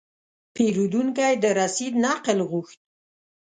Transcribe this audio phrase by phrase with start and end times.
[0.55, 2.79] پیرودونکی د رسید نقل غوښت.